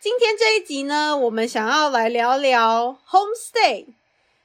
[0.00, 3.86] 今天这一集呢，我们想要来聊聊 homestay，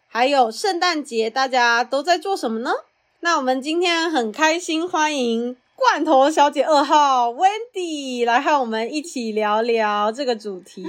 [0.08, 2.72] 还有圣诞节，大家都在做什么呢？
[3.20, 10.84] 那我们今天很开心，欢迎罐头小姐二号 Wendy 来和我们一起聊聊这个主题。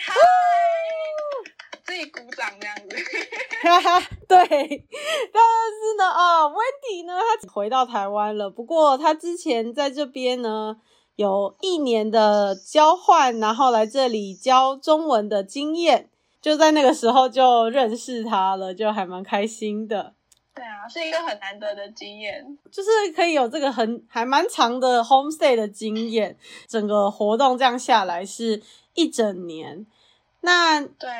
[0.00, 0.14] 嗨，
[1.84, 2.96] 自己鼓掌这样子。
[3.62, 4.36] 哈哈，对。
[4.48, 8.50] 但是呢，啊、哦，Wendy 呢，她回到台湾了。
[8.50, 10.78] 不过她之前在这边呢。
[11.16, 16.08] 有一年的交换，然后来这里教中文的经验，
[16.40, 20.12] 就在那个时候就认识他了，就还蛮开心的。
[20.54, 26.36] 对啊，是一个很难得的经验，就是可以有这个很还蛮长的 homestay 的经验。
[26.66, 28.62] 整个活动这样下来是
[28.94, 29.84] 一整年。
[30.40, 31.10] 那对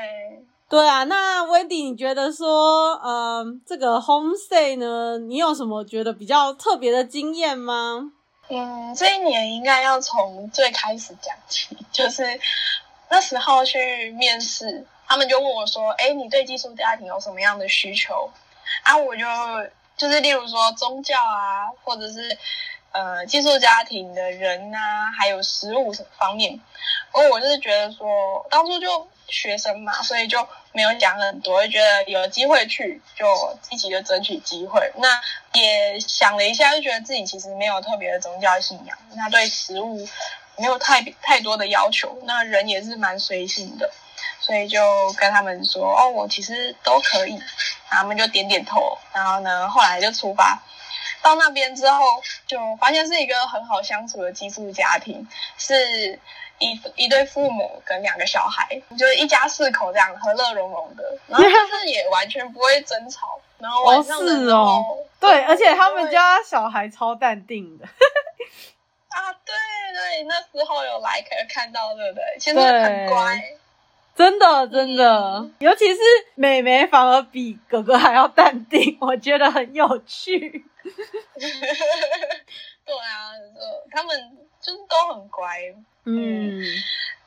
[0.68, 8.12] 对啊，那 Wendy，你觉得说，嗯、呃，这个 homestay 呢，你有什么觉得比较特别的经验吗？
[8.48, 12.40] 嗯，这一年应该要从最开始讲起，就是
[13.08, 18.30] 那时候去面试，他们就问我说：“哎，你对寄宿家庭有什么样的需求？”
[18.84, 19.24] 啊，我就
[19.96, 22.38] 就是例如说宗教啊，或者是
[22.96, 26.58] 呃寄宿家庭的人啊，还有食物方面。
[27.12, 34.90] 而我就是觉得说，当初就学生嘛，所以就没有讲很多，就觉得有机会去就积极的争取机会。
[34.96, 35.08] 那
[35.52, 40.06] 也想了一下，就觉得自己其实没有特别的宗教信仰，那对食物
[40.56, 43.90] 没有太太多的要求，那人也是蛮随性的，
[44.40, 47.32] 所以就跟他们说，哦，我其实都可以。
[47.88, 50.62] 然后他们就点点头，然后呢，后来就出发。
[51.22, 52.04] 到那边之后，
[52.46, 55.26] 就发现是一个很好相处的寄宿家庭，
[55.58, 56.18] 是。
[56.58, 63.38] 一一对父母跟两个小孩，就是一家四口这样和乐融融的，然后就是也完全不会争吵。
[63.58, 67.84] 然后晚上的时候，哦哦、对，而且他们家小孩超淡定的。
[69.12, 69.54] 啊，对
[69.92, 72.24] 对，那时候有来可以看到，对不对？
[72.40, 73.38] 其实很乖，
[74.16, 76.00] 真的真的，嗯、尤其是
[76.34, 80.64] 妹妹反而比哥哥还要淡定， 我觉得很有趣。
[81.36, 85.58] 对啊，呃，他们就是都很乖。
[86.04, 86.62] 嗯，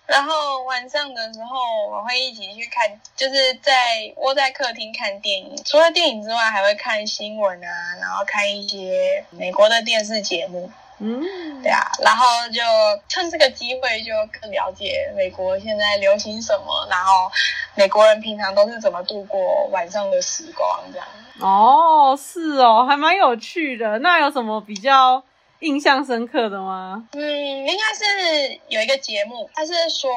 [0.07, 1.59] 然后晚上的时候
[1.91, 5.55] 我会一起去看，就是在窝在客厅看电影。
[5.63, 7.69] 除了电影之外，还会看新闻啊，
[7.99, 10.71] 然后看一些美国的电视节目。
[10.99, 11.21] 嗯，
[11.63, 12.61] 对啊，然后就
[13.07, 14.11] 趁这个机会就
[14.41, 17.31] 更了解美国现在流行什么，然后
[17.75, 21.07] 美国人平常都是怎么度过晚上的时光这样。
[21.39, 23.99] 哦，是哦，还蛮有趣的。
[23.99, 25.23] 那有什么比较？
[25.61, 27.03] 印象深刻的吗？
[27.11, 30.09] 嗯，应该是有一个节目，他是说，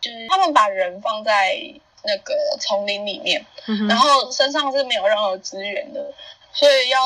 [0.00, 1.58] 就是他们把人放在
[2.04, 6.00] 那个丛林里面，嗯、然后身上是没有任何资源的，
[6.52, 6.98] 所以要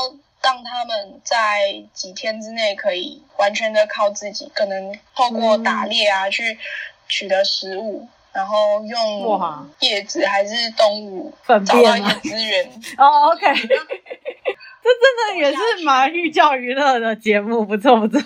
[0.44, 6.58] 让他们在几天之内可以完全的靠自己，可能透过打猎啊、嗯、去
[7.08, 12.64] 取得食物，然后用叶子还是动物找到一些资源。
[12.98, 13.46] 哦，OK。
[14.84, 18.20] 这真的也是蛮寓教于乐的节目，不错不错。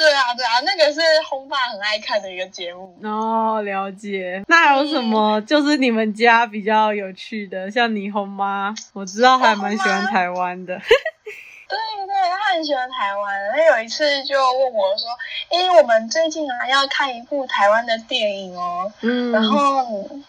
[0.00, 2.96] 对啊对啊，那个是轰爸很爱看的一个节目。
[3.04, 4.42] 哦，了解。
[4.48, 5.38] 那还有什么？
[5.42, 10.78] 就是你们家比较有趣的，嗯、像霓虹妈，我知道还蛮喜欢台湾的。
[10.78, 13.38] 对 对，他很喜欢台湾。
[13.52, 15.06] 他有一次就问我说
[15.52, 19.82] ：“诶，我们最近啊要看一部台湾的电影哦，嗯，然后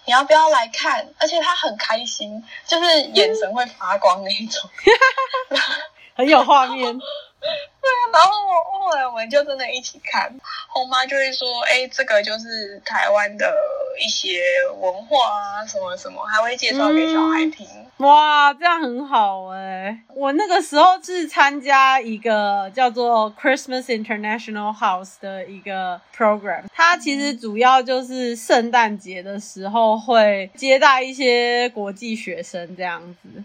[0.06, 4.70] 你要不要来看？”而且他很开心，就是眼神会发光那一种，
[6.16, 7.00] 很有画面。
[8.14, 10.32] 然后我后来我们就真的一起看，
[10.68, 13.56] 后妈就会说：“哎，这个就是台湾的
[14.00, 14.42] 一些
[14.80, 17.66] 文化啊，什么什么，还会介绍给小孩听。
[17.68, 19.98] 嗯”哇，这样很好哎！
[20.16, 33.44] 我那个时候是参加一个叫做 Christmas International House 的一个 program，它其实主要就是圣诞节的时候会接待一些国际学生这样子。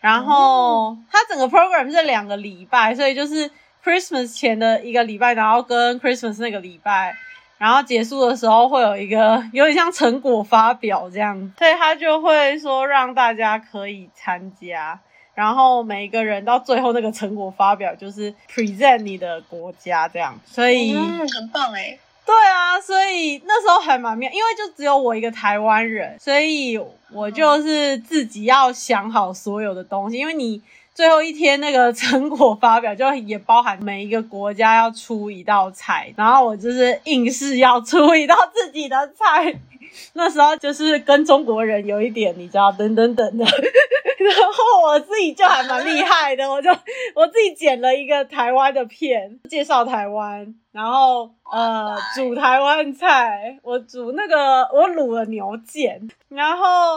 [0.00, 3.50] 然后它整个 program 是两个礼拜，所以就是
[3.84, 7.16] Christmas 前的一个礼拜，然后跟 Christmas 那个礼拜，
[7.58, 15.00] 然后结束的时候会有一个有点像成果发表这样，所以他就会说让大家可以参加，
[15.34, 21.98] 然后每一个人到最后那个成果发表就是 present 你的国家这样，所以嗯，很棒诶。
[22.28, 26.78] 对啊，所以那时候还蛮妙，因为就只有我一个台湾人，所以
[27.10, 30.60] 我就是自己要想好所有的东西，因为你
[30.94, 39.58] 最后一天那个成果发表就也包含每一个国家要出一道菜，然后我就是硬是要出一道自己的菜。
[40.14, 43.44] 那时候就是跟中国人有一点，你知道，等等等的，
[44.18, 46.70] 然后我自己就还蛮厉害的，我就
[47.14, 56.96] 我自己剪了一个台湾的片，介绍台湾，然后呃煮台湾菜，我煮那个我卤了牛腱，然后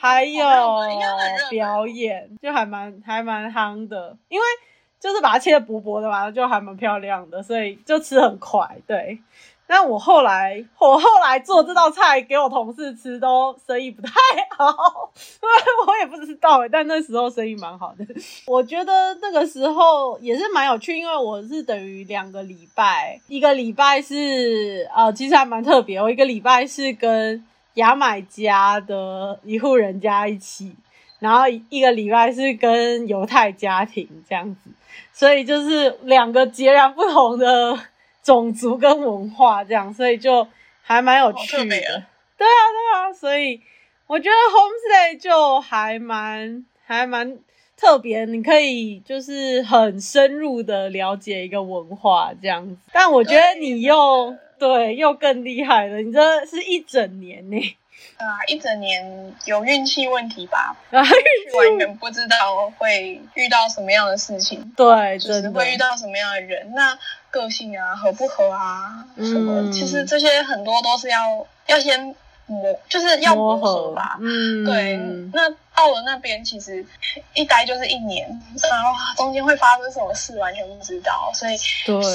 [0.00, 0.44] 还有
[1.50, 4.44] 表演，就还蛮还蛮夯的，因为
[5.00, 9.18] 就是把它切得薄薄的嘛，就还蛮漂亮的，所以就吃很快，对。
[9.66, 14.12] 但我后来，我后来做这道菜给我同事吃，都生意不太
[14.56, 15.10] 好，
[15.42, 15.54] 因 为
[15.86, 18.04] 我也不知道，但那时候生意蛮好的。
[18.46, 26.00] 我觉得那个时候也是蛮有趣，因为我是等于两个礼拜，一个礼拜是呃，其实还蛮特别。
[26.00, 27.42] 我一个礼拜是跟
[27.74, 30.74] 牙买加的一户人家一起，
[31.20, 34.70] 然后一个礼拜是跟犹太家庭这样子，
[35.10, 37.78] 所以就是两个截然不同的。
[38.24, 40.48] 种族跟文化这样，所以就
[40.82, 41.64] 还蛮有趣的。
[41.68, 42.02] 对啊，
[42.36, 42.46] 对
[42.94, 43.60] 啊，所以
[44.08, 47.38] 我觉得 homestay 就还蛮还蛮
[47.76, 52.76] 特别，你可以就是很深入的了解一个文化这样子。
[52.92, 57.76] 但我觉得你又对，对又更厉害了，你这是一整年呢。
[58.16, 66.96] 啊，一整年有运气问题吧， 完全不知道会遇到什么样的事情，对，就是会遇到什么样的人，那
[67.30, 72.14] 个性啊，合不合啊，什么，嗯、其实这些很多都是要要先
[72.46, 74.96] 磨，就是要磨合吧，嗯，对。
[75.32, 76.86] 那到了那边，其实
[77.34, 78.28] 一待就是一年，
[78.70, 81.56] 然后中间会发生什么事，完全不知道，所以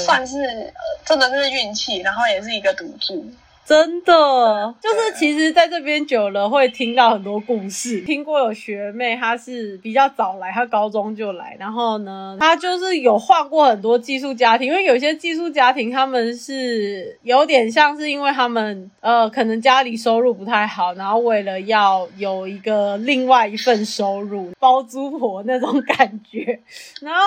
[0.04, 0.42] 算是
[0.74, 3.30] 呃，真的是运气，然后也是一个赌注。
[3.70, 8.00] 真的， 就是其实在这边久了，会听到很多故事。
[8.00, 26.58] 听过有学妹，她是比较早来，她高中就来，然后呢，她就是有换过很多寄宿家庭，因为有些寄宿家庭他们是有点像是因为他们呃可能家里收入不太好，然后为了要有一个另外一份收入，包租婆那种感觉，
[27.00, 27.20] 然后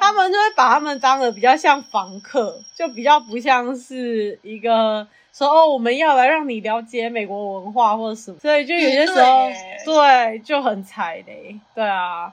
[0.00, 5.06] 他们就会把他们当得比较像房客，就比较不像是一个。
[5.36, 9.48] 说哦，我们要来让你了解美国文化或者什么，所以就有些时候
[9.84, 12.32] 对，对就很踩雷，对啊，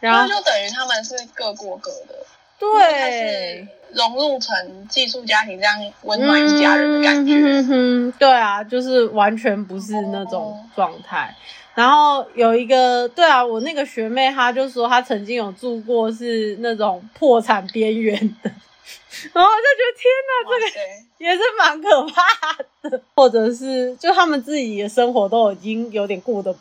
[0.00, 2.14] 然后就等于他们是各过各的，
[2.58, 11.34] 对，融入成寄宿家庭这样温暖一家人的感觉，嗯哼，对啊，就是完全不是那种状态。
[11.74, 18.50] 然后有一个，对啊，我那个学妹她就说她曾经有住过是那种破产边缘的。
[19.32, 20.76] 然后就觉得天哪，这个
[21.18, 26.54] 也是蛮可怕的， 或者是就他们自己的生活都已经有点顾的，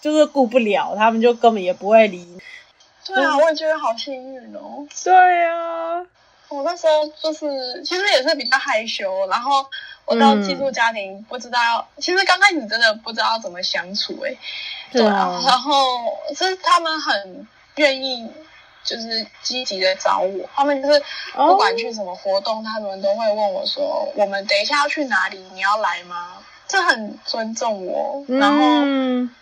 [0.00, 2.38] 就是顾不了，他们就根本也不会理。
[3.06, 4.86] 对啊，我也觉得好幸运哦。
[5.02, 6.04] 对啊，
[6.48, 9.64] 我那时候就是其实也是比较害羞，然后
[10.04, 14.36] 我到寄宿家庭不知道，嗯、其实刚开始真的不知道怎么相处哎。
[14.92, 17.46] 对啊，然后是他们很
[17.76, 18.30] 愿意。
[18.84, 21.02] 就是积极的找我，他们就是
[21.34, 22.64] 不管去什么活动，oh.
[22.64, 25.38] 他们都会问我说：“我们等一下要去哪里？
[25.52, 26.38] 你要来吗？”
[26.68, 28.58] 这很尊重我，然后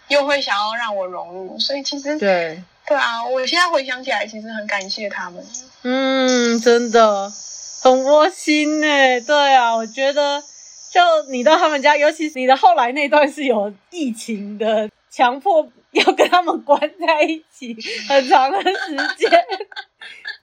[0.09, 5.47] 又会想要让我融入，所以其实对对啊，我现在回想起来，其实很感谢他们。
[5.83, 7.31] 嗯，真的
[7.83, 9.21] 很窝心呢。
[9.21, 10.43] 对啊，我觉得
[10.91, 11.01] 就
[11.31, 15.69] 你到他们家，尤其是你的后来那段是有疫情的，强迫。
[15.93, 17.77] 要跟他们关在一起
[18.09, 19.31] 很长的时间，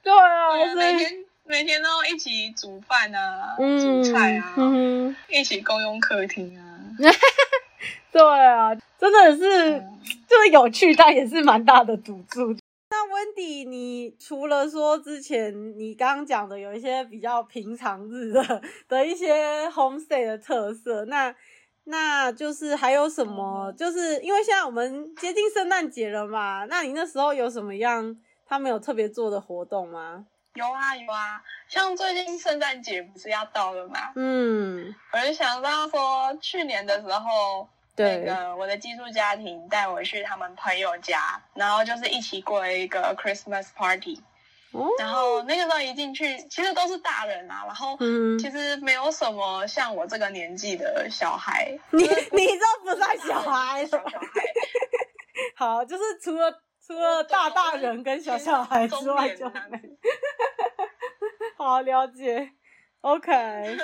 [0.02, 6.78] 对啊，每天每天都一起煮饭啊，嗯、煮菜啊，嗯、一起共用客厅啊，
[8.12, 12.54] 对啊，真的是、嗯、就是有趣，但也是蛮大的赌注。
[12.90, 21.34] 那 Wendy，你除了说之前你刚刚讲的有一些比较平常日的 的一些 homestay 的特色，那
[21.90, 23.72] 那就是还有什么？
[23.72, 28.16] 就是因为现在我们接近圣诞节了嘛，那你那时候有什么样
[28.46, 30.26] 他们有特别做的活动吗？
[30.54, 34.12] 有啊有啊，像最近圣诞节不是要到了嘛？
[34.16, 44.20] 嗯，我就想到说，去年的时候，对那个我的寄宿家庭带我去他们朋友家，然后就是一起过了一个 Christmas party。
[44.98, 47.64] 然后那个时候一进去，其实都是大人啊。
[47.66, 47.96] 然后
[48.38, 51.78] 其实没有什么像我这个年纪的小孩。
[51.90, 52.08] 你你
[52.58, 54.26] 这不算小孩，小小孩。
[55.56, 56.52] 好，就是除了
[56.86, 59.80] 除了大大人跟小小孩之外就没。
[61.56, 62.52] 好了解。
[63.00, 63.78] OK， 对，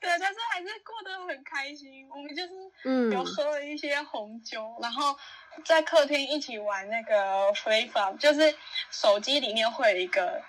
[0.00, 2.06] 但是还是过得很开心。
[2.10, 2.50] 我们就是
[2.84, 5.16] 嗯，有喝了一些红酒，嗯、然后
[5.64, 8.54] 在客厅一起玩那个 Flip Flop，就是
[8.90, 10.42] 手机里面会有一个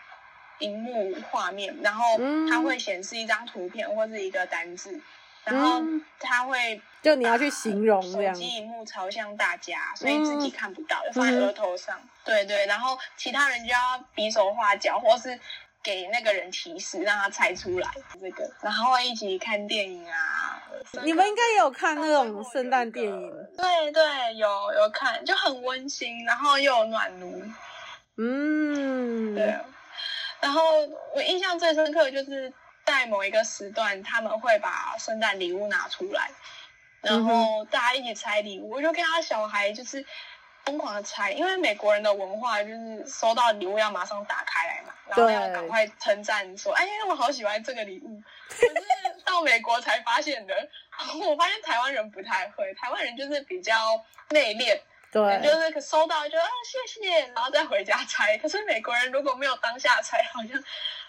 [0.60, 2.18] 荧幕画面，然后
[2.50, 5.02] 它会显示一张图片或是一个单字，嗯、
[5.46, 5.82] 然后
[6.20, 12.00] 它会就你要去形容这样，手机荧幕朝向大家，所以自己看不到，就放在额头上。
[12.04, 15.40] 嗯、对对，然后其他人就要比手画脚，或是。
[15.88, 17.90] 给那个人提示，让他猜出来
[18.20, 20.62] 这个，然后会一起看电影啊。
[21.02, 23.48] 你们应该也有看那种圣诞电影？
[23.56, 27.42] 对对，有有看，就很温馨，然后又有暖炉。
[28.18, 29.58] 嗯，对。
[30.42, 30.62] 然后
[31.16, 32.52] 我印象最深刻就是
[32.86, 36.30] 在某一个时段，他们会把圣诞礼物拿出来，
[37.00, 38.72] 然后大家一起拆礼物。
[38.72, 40.06] 我就看他小孩就是。
[40.66, 48.74] 疯狂的拆，因为美国人的文化就是收到礼物要马上打开来嘛，然后要赶快称赞说：“对哎，我好喜欢这个礼物。”可是
[49.26, 50.54] 到美国才发现的，
[51.26, 53.74] 我发现台湾人不太会，台湾人就是比较
[54.30, 54.80] 内敛，
[55.12, 58.38] 对，就是收到就啊谢谢，然后再回家拆。
[58.38, 60.64] 可是美国人如果没有当下拆，好像。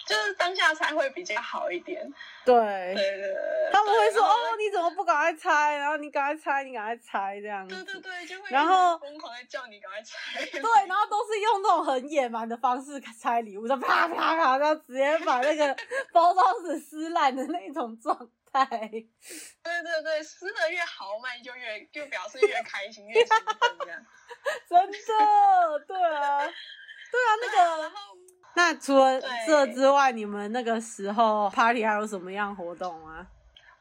[0.08, 2.00] 就是当下猜会比较好一点，
[2.44, 2.54] 对
[2.94, 5.76] 对对，他们会说哦，你怎么不赶快猜？
[5.76, 15.76] 然后你赶快猜，你赶快猜这样子，对对对，就会然后疯狂的叫你赶快猜， 对，然后都是用那种很野蛮的方式猜礼物，就啪啪啪，然后直接把那个
[16.10, 18.16] 包装纸撕烂的那种状
[18.50, 18.64] 态。
[18.66, 23.28] 对对对，撕的越豪迈，就越就表示越开心，越兴
[23.60, 24.06] 奋这样。
[24.68, 27.82] 真的，对啊，对啊，那个。
[27.82, 28.16] 然后
[28.58, 33.24] 那除了这之外，你们那个时候 party 还有什么样活动吗？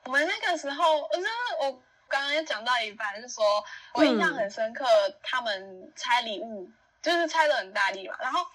[0.06, 1.10] 我们那个时候，我
[1.60, 1.72] 我
[2.08, 3.44] 刚刚也讲到一半，是说
[3.96, 6.70] 我印象很深刻，嗯、他们拆礼物
[7.02, 8.16] 就是拆的很大力嘛。
[8.20, 8.46] 然后，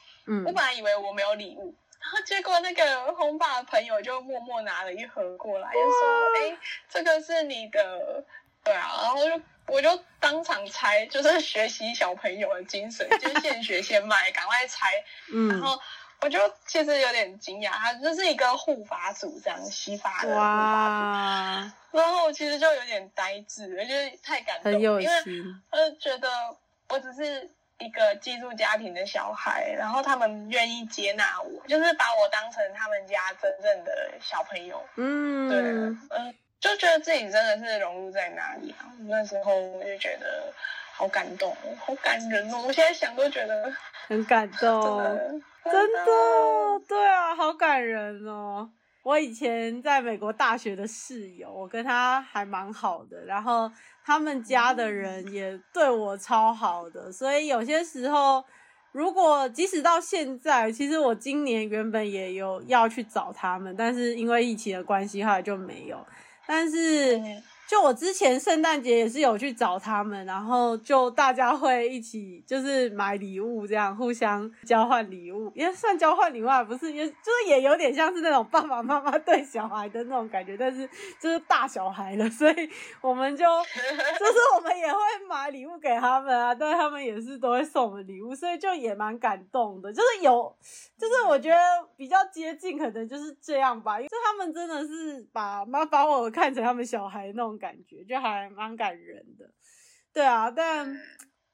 [0.47, 5.99] 我本来以为我没有礼物，然后结果那个红爸的朋友就默默拿了一盒过来，就说
[6.39, 8.25] ：“哎哇，这个是你的。”
[8.63, 14.87] 对啊，然后就我就当场拆，就是学习小朋友的精神，就是现学现卖，赶快拆，
[15.33, 15.77] 嗯、然后。
[16.23, 25.15] 我就其实有点惊讶，他就是一个护法主这样洗发的护法组，然后我其实就有点呆滞，我觉得太感动，因为
[25.71, 26.29] 呃觉得
[26.89, 40.53] 我只是一个寄宿家庭的小孩，然后他们愿意接纳我，就是把我当成他们家真正的小朋友，嗯，对，嗯、呃，就觉得自己真的是融入在哪里啊，那时候我就觉得
[40.95, 43.73] 好感动，好感人哦，我现在想都觉得
[44.09, 44.99] 很感动。
[45.65, 48.69] 真的，对啊，好感人哦！
[49.05, 53.71] 我以前在美国大学的室友，我跟他还蛮好的，然后
[54.05, 58.45] 他们家的人也对我超好的，所以有些时候，
[58.91, 66.05] 如果即使到现在，其实我今年原本也有要去找他们，但是因为疫情的关系，后来就没有。
[66.47, 67.21] 但是。
[67.73, 80.87] 就我之前圣诞节也是有去找他们，然后就大家会一起就是买礼物，这样互相交换礼物，也算交换礼物，不是，也就是也有点像是那种爸爸妈妈对小孩的那种感觉，但是
[81.19, 82.69] 就是大小孩了，所以
[83.01, 90.55] 我们就就是我们也会买礼物给他们啊，但他们也是都会送我们礼物，所以就也蛮感动的，就是有，
[91.03, 91.57] 就是我觉得
[91.97, 97.53] 比较接近，可能就是这样吧，因为他们真的是把妈把我看成他们小孩那种。
[97.63, 99.49] 感觉就还蛮感人的，
[100.13, 100.85] 对啊，但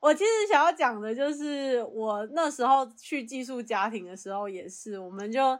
[0.00, 5.59] 我其实想要讲的就是，我那时候去寄宿家庭的时候也是，我们就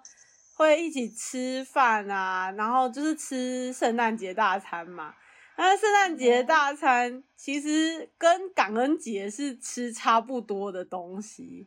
[0.55, 5.13] 会一起吃饭啊，然后就是吃圣诞节大餐嘛。
[5.59, 11.67] 那圣诞节大餐其实跟感恩节是吃差不多的东西，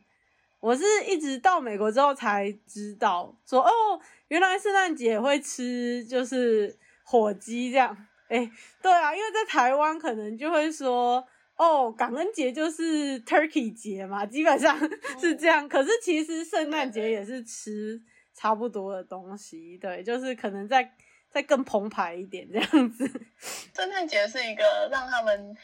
[0.62, 8.06] 我是一直到美国之后才知道说，说哦，原来圣诞节会吃就是火鸡这样。
[8.28, 11.26] 哎、欸，对啊，因为在台湾可能就会说，
[11.56, 14.78] 哦，感恩节就是 Turkey 节嘛，基本上
[15.20, 15.68] 是这样。
[15.68, 18.00] 可是其实圣诞节也是吃
[18.32, 20.94] 差不多的东西，对，就是可能再
[21.28, 23.04] 再更澎湃一点这样子。
[23.74, 25.56] 圣诞节是一个让他们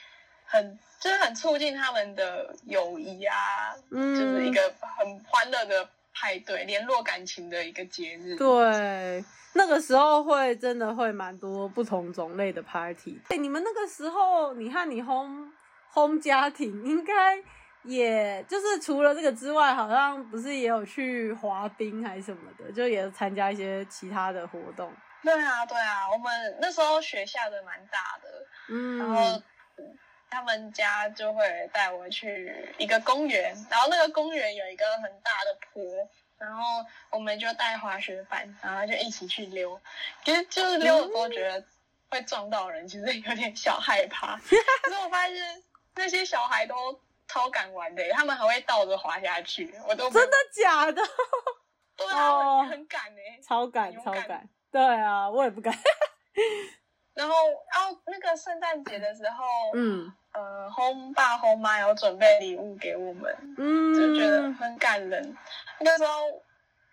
[0.49, 3.37] 很就是很促进他们的友谊啊，
[3.91, 4.61] 嗯，就是一个
[4.99, 8.37] 很欢乐的派对，联络感情的一个节日。
[8.37, 9.25] 对。
[9.55, 13.19] 那个时候会真的会蛮多不同种类的 party。
[13.31, 15.51] 哎，你们那个时候，你和你 home
[15.93, 17.43] home 家庭应该
[17.83, 24.93] 也就是除了这个之外，好像不是也有去滑冰还是什么的，就也参加一些其他的活动。
[25.25, 28.29] 对啊，对啊，我们那时候学下的蛮大的，
[28.69, 29.43] 嗯，然后
[30.31, 35.83] 他们家就会带我去一个公园，然后那个公园有一个很大的坡。
[36.39, 39.81] 然后我们就带滑雪板，然后就一起去溜。
[40.25, 41.65] 其实就是溜的时候觉得
[42.11, 44.37] 会撞到人，其实有点小害怕。
[44.37, 45.37] 可是我发现
[45.97, 46.75] 那些小孩都
[47.27, 49.75] 超敢玩的，他们还会倒着滑下去。
[49.89, 51.03] 我都真的假的？
[51.97, 54.49] 对啊，哦、很敢哎，超敢超敢。
[54.71, 55.77] 对啊，我也不敢。
[57.15, 57.35] 然后，
[57.75, 59.45] 然后那个圣诞节的时候，
[59.75, 60.15] 嗯。
[60.33, 65.37] 呃，轰爸轰妈有准备礼物给我们，嗯，就觉得很感人。
[65.81, 66.43] 那时候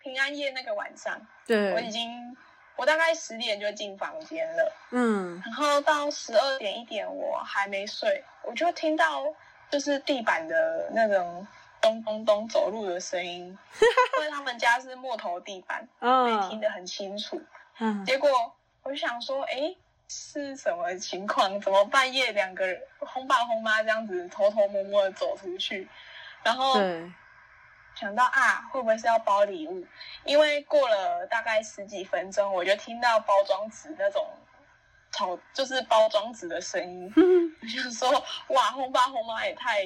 [0.01, 2.35] 平安夜那个晚上，对，我已经
[2.75, 9.23] 我大概十点就进房间了，嗯，然后到十二点一点我还没睡，我就听到
[9.69, 11.45] 就是地板的那种
[11.81, 13.45] 咚咚咚走路的声音，
[14.17, 17.39] 因为他们家是木头地板， 可以听得很清楚。
[17.79, 18.29] 嗯，结果
[18.81, 19.75] 我就想说，哎。
[20.07, 21.59] 是什么情况？
[21.59, 25.87] 怎么半夜两个人轰爸轰妈这样子偷偷摸摸的走出去？
[26.43, 26.75] 然后
[27.95, 29.85] 想到啊，会不会是要包礼物？
[30.23, 34.27] 因为过了大概十几分钟，我就听到包装纸那种
[35.11, 37.11] 吵，就是包装纸的声音。
[37.61, 38.11] 我就说
[38.49, 39.83] 哇，轰爸轰妈也太。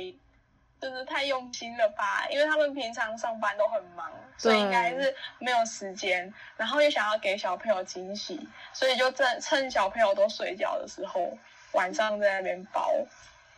[0.82, 11.38] 就是太用心了吧，因为他们平常上班都很忙，所以应该是没有时间，然后又想要给小朋友惊喜，所以就趁趁小朋友都睡觉的时候，
[11.74, 12.94] 晚上在那边包。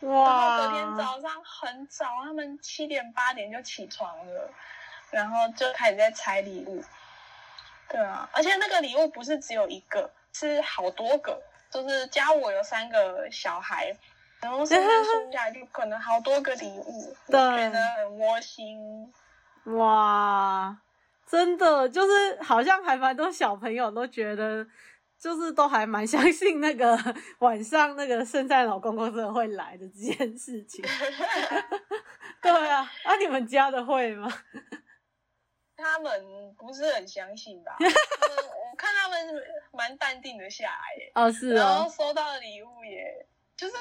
[0.00, 0.58] 哇！
[0.58, 4.50] 然后隔天早上很早，他们七点八点就起床了，
[5.12, 6.82] 然后就开始在拆礼物。
[7.88, 13.94] 对啊，而且那个礼物不是只有一个，是好多个，就是加我有三个小孩。
[14.42, 19.12] 然后圣诞树下就可能好多个礼物， 对，觉得很窝心。
[19.76, 20.76] 哇，
[21.24, 24.66] 真的就是好像还蛮多小朋友都觉得，
[25.16, 26.98] 就是都还蛮相信那个
[27.38, 30.84] 晚上那个圣诞老公公真的会来的这件事情。
[32.42, 34.28] 对啊，那、啊、你们家的会吗？
[35.76, 36.12] 他们
[36.58, 37.76] 不是很相信吧？
[37.80, 41.12] 我看他们蛮淡定的下来耶。
[41.14, 41.54] 哦，是哦。
[41.54, 43.26] 然后收到的礼物也。
[43.62, 43.74] 就是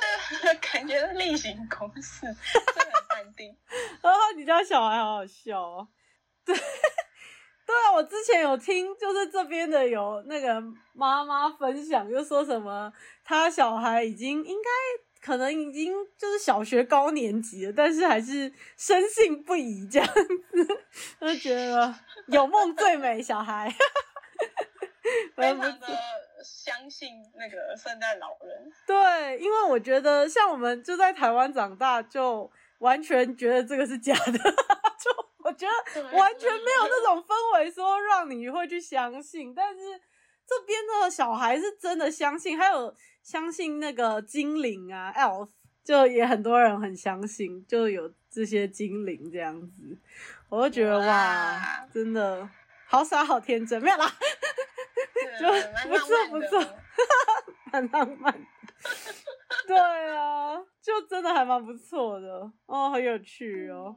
[0.61, 3.57] 感觉例行公事，真的很淡定。
[3.99, 5.87] 然 后你家小孩好好笑哦。
[6.45, 6.63] 对，对
[7.75, 10.61] 啊，我之前有听，就是这边的有那个
[10.93, 14.69] 妈妈分享，就说什么他小孩已经应该
[15.19, 20.67] 可能已经就是小学高年级了，但是还是深信不疑这样子，
[21.19, 21.95] 就觉得
[22.27, 23.73] 有梦最美，小孩。
[25.35, 25.99] 非常的
[26.43, 28.71] 相信那个圣诞老人。
[28.85, 32.49] 对，因为我觉得像我们就在台湾长大，就
[32.79, 34.37] 完全觉得这个是假的。
[35.01, 35.09] 就
[35.43, 39.79] 我觉得完全没有那种氛围说让你会去相信，但是
[40.45, 45.49] 这边的小孩是真的相信，还有相信那个精灵啊，elf，
[45.83, 49.97] 就也很多人很相信，就有这些精灵这样子，
[50.49, 52.47] 我就觉得哇，哇，真的
[52.85, 54.05] 好傻好天真，没有啦。
[55.39, 56.59] 就不错不错，
[57.71, 58.47] 蛮浪漫的。
[59.67, 59.77] 对
[60.15, 63.95] 啊，就真的还蛮不错的哦，很有趣哦。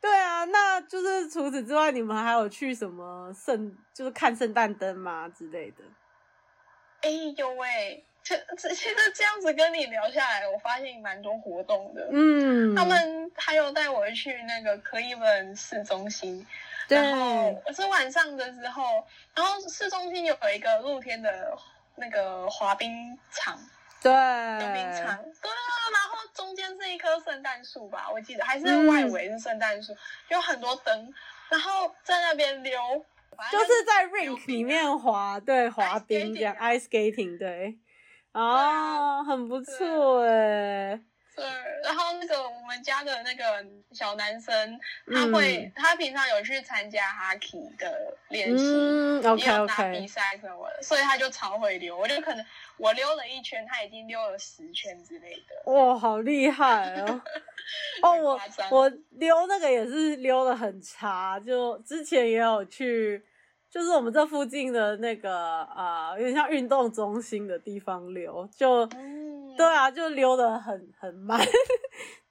[0.00, 5.82] 对啊，那就是除此之外，你们还有去什么圣，就是看圣诞灯吗之类的？
[7.00, 12.08] 哎呦喂，这这其实这样子跟你聊下来，我发现蛮多活动的。
[12.12, 16.46] 嗯，他们还有带我去那个克利夫兰市中心。
[16.96, 18.82] 然后是晚上的时候，
[19.34, 21.56] 然后市中心有一个露天的
[21.96, 23.58] 那个滑冰场，
[24.02, 29.98] 对，滑冰场，对啊，然后中间是一棵圣诞树吧，我记得还是外围是圣诞树，嗯、
[30.28, 31.12] 有很多灯，
[31.50, 32.78] 然后在那边溜，
[33.52, 37.78] 就是在 rink 里面滑，对，滑冰这样，ice skating，对，
[38.32, 41.00] 啊，很不错哎。
[41.38, 41.46] 对，
[41.84, 51.96] 然后那个我们家的那个小男生，他会，嗯、他平常有去参加 hockey 的练习，嗯、okay, 也有打比赛什么的所以他就超会溜。
[51.96, 52.44] 我就可能
[52.76, 55.72] 我溜了一圈，他已经溜了十圈之类的。
[55.72, 57.22] 哇，好厉害哦！
[58.02, 63.24] 哦，我我溜那个也是溜的很差，就之前也有去。
[63.70, 65.30] 就是我们这附近的那个
[65.64, 69.27] 啊、呃，有点像运动中心的地方溜，就、嗯、
[69.58, 71.38] 对啊，就溜得很 很慢，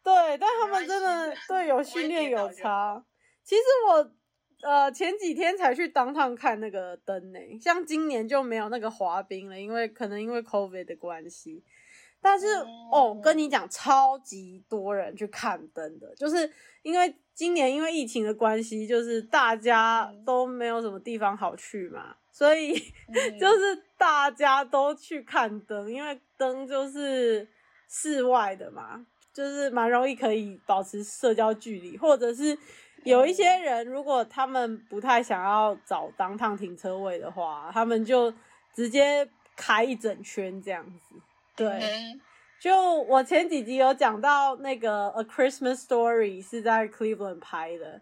[0.01, 3.03] 对，但他们真的对有训练有差。
[3.43, 4.11] 其实我
[4.67, 11.63] 呃前几天才去 downtown 看那个灯呢，像今年就没有那个滑冰了，因为可能因为 COVID 的关系。
[12.19, 22.73] 但是、嗯、哦，跟你讲，超级多人去看灯的，就是因为今年因为疫情的关系，就是大家都没有什么地方好去嘛，所以、
[23.13, 27.47] 嗯、就是大家都去看灯，因为灯就是
[27.89, 32.57] 室外的嘛，就是蛮容易可以保持社交距离，或者是
[33.03, 38.33] 有一些人如果他们不太想要找当趟停车位的话，他们就
[38.73, 41.15] 直接开一整圈这样子。
[41.55, 42.21] 对，嗯、
[42.59, 47.99] 就我前几集有讲到那个《A Christmas Story》是在 Cleveland 拍的，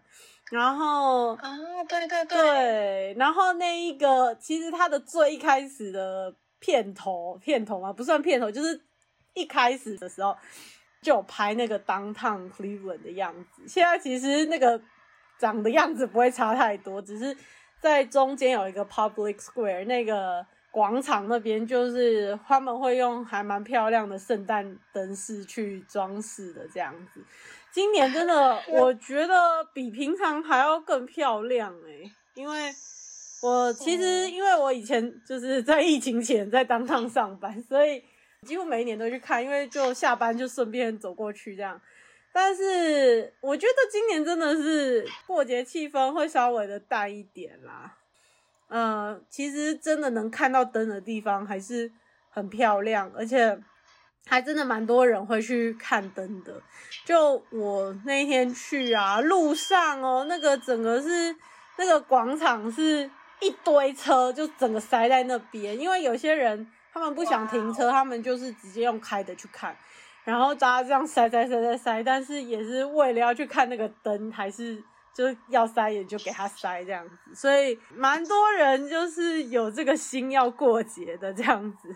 [0.50, 1.56] 然后啊，
[1.88, 8.80] 对对对，对，然后那一个其实它的最一开始的片头，片头嘛，不算片头，就是
[9.34, 10.36] 一开始的时候。
[11.02, 14.80] 就有拍那个 Downtown Cleveland 的样子，现在其实那个
[15.38, 17.36] 长的样子不会差太多，只是
[17.78, 27.24] 在中间有一个 Public Square 那个广场那边，就是他们会用还蛮漂亮的圣诞灯饰去装饰的这样子。
[27.70, 32.72] 今年真的 我觉得比平常还要更漂亮诶、欸，因为
[33.46, 38.02] 我其实因为我以前就是在疫情前在 Downtown 上班，所以。
[38.46, 41.80] 几乎每一年都去看，因为就下班就顺便走过去这样。
[42.32, 47.96] 但是我觉得今年真的是过节气氛会稍微的淡一点啦。
[48.68, 51.90] 呃，其实真的能看到灯的地方还是
[52.30, 53.58] 很漂亮，而且
[54.26, 56.62] 还真的蛮多人会去看灯的。
[57.04, 61.34] 就我那天去啊，路上哦，那个整个是
[61.78, 66.70] 那个广场是一堆车，就整个塞在那边，因为有些人。
[66.92, 69.76] 他们不想停车，他们就是直接用开的去看，
[70.24, 81.94] 然后大家这样塞塞塞塞塞，但是也是为了要去看那个灯，还是就是要塞也就给他塞这样子，所以蛮多人就是有这个心要过节的这样子，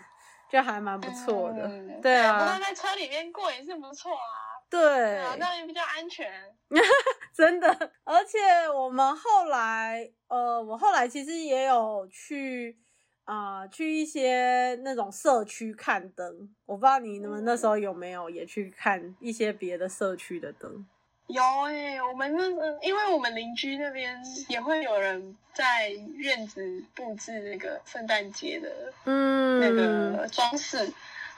[0.53, 1.63] 就还蛮不错的。
[1.63, 4.61] 嗯、对啊，不过在车里面过也是不错啊。
[4.69, 6.31] 对，对啊，那也比较安全。
[7.35, 7.69] 真的，
[8.05, 8.39] 而且
[8.73, 12.79] 我们后来，呃，我后来其实也有去。
[13.25, 20.85] 啊、呃，去一些那种社区看灯，我不知道你们那时候有没有也去看一些别的社区的灯。
[21.29, 22.45] 有诶、欸，我们那
[22.81, 30.93] 因为我们邻居那边也会有人在院子布置那个圣诞节的，嗯，那个装饰。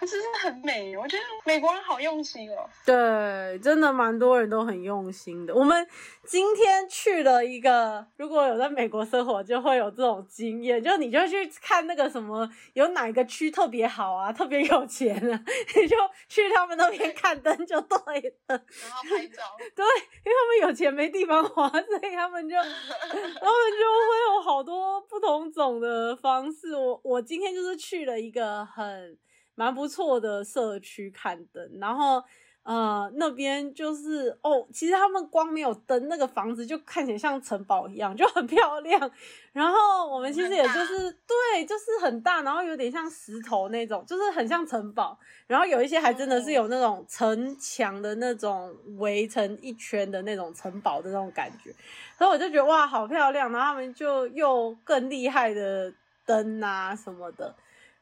[0.06, 2.68] 真的很美，我觉得美国人好用心哦。
[2.84, 5.54] 对，真的蛮多人都很用心的。
[5.54, 5.86] 我们
[6.24, 15.44] 今天去了一个，如果有在美国生活，就会有这种经验，就你就去看那个什么，有哪个区特别好啊，特别有钱啊，
[15.76, 15.96] 你就
[16.28, 18.32] 去他们那边看灯就对了。
[18.48, 19.42] 然后拍照。
[19.74, 19.84] 对，
[20.24, 26.74] 因为他们有钱没地方花，所以他们就 他们就会有好多不同种的方式。
[26.76, 29.16] 我我今天就是去了一个很。
[29.54, 32.22] 蛮不错的社区看灯，然后
[32.62, 39.10] 呃那边就是哦，其实他们光没有灯，那个房子就看起来像城堡一样，就很漂亮。
[39.52, 45.18] 然后我们其实也就是对，就是很大，然后有点像石头那种，就是很像城堡。
[45.46, 51.70] 然后有一些还真的是有那种城墙的那种围成一圈的那种城堡的那种感觉，
[52.16, 53.52] 所以我就觉得哇，好漂亮。
[53.52, 55.92] 然后他们就又更厉害的
[56.24, 57.54] 灯啊什么的。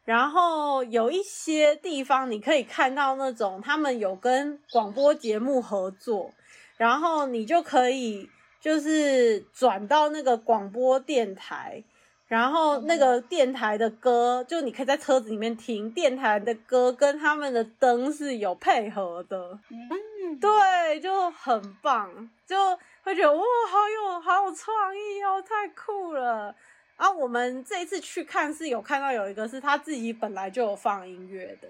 [0.05, 6.33] 然后有一些地方你可以看到那种他们有跟广播节目合作，
[6.77, 8.29] 然后你就可以
[8.61, 11.85] 就是转到那个广播电台，
[12.27, 22.57] 然后那个电台的歌就你可以在车子里面听，电台的歌跟他们的灯是有配合的，嗯，对，就很棒，就
[23.03, 26.55] 会觉得哇，好有好有创意哦，太酷了。
[27.01, 31.67] 啊，我们这一次去看是有看到有一个是他自己本来就有放音乐的，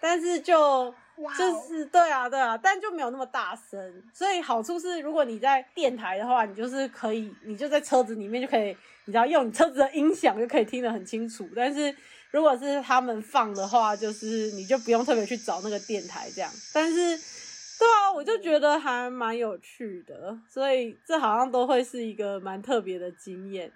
[0.00, 0.94] 但是就
[1.36, 4.02] 就是对啊对啊，但就没有那么大声。
[4.14, 8.68] 所以好处是，如果你在电台的话，你就是可以，你就在车子里面就可以，
[9.06, 11.48] 你知道用你车子的音响就可以听得很清楚。
[11.56, 11.92] 但是
[12.30, 16.48] 如果是他们放的话，就是你就不用特别去找那个电台这样。
[16.72, 23.72] 但是对啊，我就觉得还蛮有趣的，所以这好像都会是一个蛮特别的经验。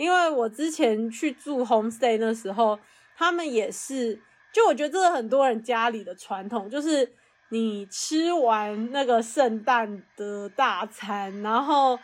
[0.00, 2.78] 因为我之前去住 homestay 那时候，
[3.18, 4.18] 他们也是，
[4.50, 7.06] 就我觉得这是很多人家里的传统，就是
[7.50, 11.98] 你吃完那个圣诞的大餐，然后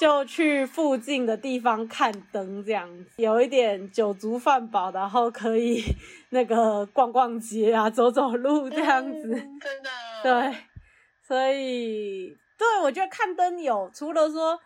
[0.00, 5.84] 就去附近的地方看灯，这样子有一点酒足饭饱，然后可以
[6.30, 9.90] 那个逛逛街啊，走走路这样子，嗯、真的，
[10.50, 10.56] 对，
[11.22, 14.58] 所以对，我觉得看灯有除了说。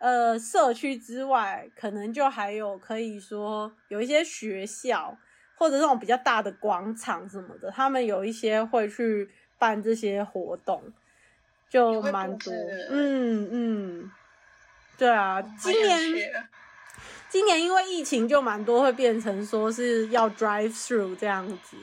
[0.00, 5.14] 呃，社区之外，可能就还有可以说有一些学校
[5.56, 10.82] 或者这种比较大的广场什么的，他们有一些会去办这些活动，
[11.68, 12.50] 就蛮多。
[12.88, 14.10] 嗯嗯，
[14.96, 16.00] 对啊，今年
[17.28, 21.76] 今年因为疫情就蛮多，会变成说是要 drive through 这样子，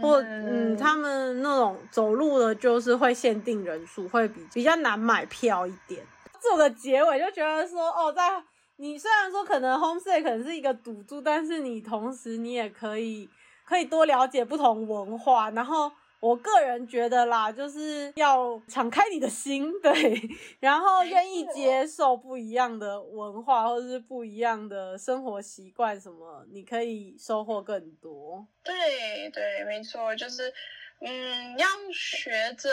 [0.00, 6.06] 或嗯，他们那种走路的，就是会限定人数，会比比较难买票一点。
[6.40, 8.42] 做个结尾，就觉得说哦，在
[8.76, 13.28] 你虽然说可能 homestay 可能是一个赌注，但是你同时你也可以
[13.64, 15.90] 可以多了解不同文化，然后。
[16.22, 20.20] 我个人觉得啦，就是要敞开你的心，对，
[20.58, 28.46] 然后愿意接受不一样的文化或者是不一样的生活习惯，什么你可以收获更多。
[28.62, 30.52] 对对，没错，就是。
[31.00, 32.70] 嗯，要学着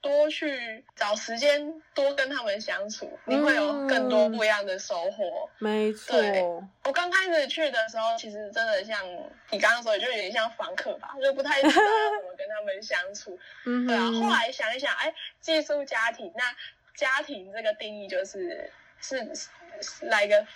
[0.00, 5.48] 多去找时间，多跟他们相处，你会有更多不一样的收获。
[5.58, 6.16] 嗯、没错，
[6.84, 8.98] 我刚开始去的时候，其实真的像
[9.50, 13.38] 你刚刚说的，就有点像房客吧，就不太知道怎么跟他们相处。
[13.66, 14.10] 嗯，对啊。
[14.10, 16.44] 后来想一想，哎，寄宿家庭，那
[16.96, 19.50] 家庭这个定义就是是是
[20.06, 20.46] like a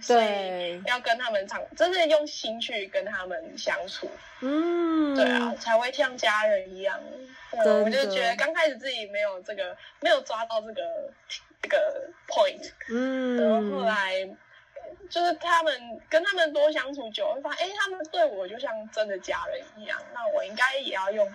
[0.00, 4.08] 所以要跟他们长，真的用心去跟他们相处，
[4.40, 7.00] 嗯，对啊，才会像家人一样。
[7.64, 10.82] 对，我就觉得刚开始自己没有这个，没有抓到这个
[11.62, 14.28] 这个 point，嗯，然后后来
[15.10, 21.32] 就是他们跟他们多相处久，会发现，哎，他们对我就像真的家人一样，那我应该也要用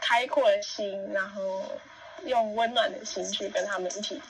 [0.00, 1.64] 开阔的心，然后
[2.24, 4.20] 用温暖的心去跟他们一起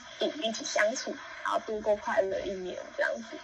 [0.43, 1.15] 一起相处。
[1.53, 3.37] 要度过快乐一年，这样子，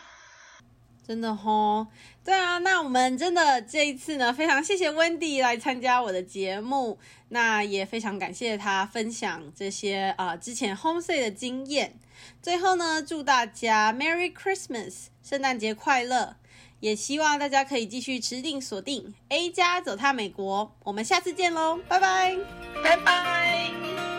[1.07, 1.87] 真的吼，
[2.25, 11.95] 对啊，那我们真的这一次呢，非常谢谢 Wendy 来参加我的节目，那也非常感谢他分享这些啊、呃、之前 homestay 的经验。
[12.41, 16.37] 最后呢，祝大家 Merry Christmas，圣诞节快乐，
[16.81, 22.35] 也希望大家可以继续持定锁定 A 加走踏美国，我们下次见喽，拜拜，
[22.83, 24.14] 拜拜。